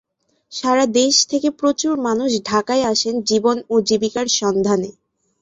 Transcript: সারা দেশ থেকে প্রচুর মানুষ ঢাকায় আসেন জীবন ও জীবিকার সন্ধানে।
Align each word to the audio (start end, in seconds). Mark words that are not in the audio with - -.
সারা 0.51 0.85
দেশ 0.95 1.15
থেকে 1.27 1.47
প্রচুর 1.59 1.93
মানুষ 2.07 2.29
ঢাকায় 2.45 2.83
আসেন 2.83 3.15
জীবন 3.29 3.57
ও 3.69 3.75
জীবিকার 3.87 4.27
সন্ধানে। 4.39 4.89